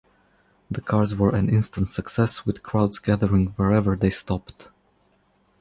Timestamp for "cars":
0.81-1.13